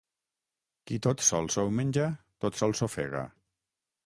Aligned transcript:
Qui 0.91 0.97
tot 1.07 1.21
sol 1.27 1.49
s'ho 1.57 1.67
menja, 1.81 2.07
tot 2.47 2.59
sol 2.63 2.75
s'ofega. 2.81 3.23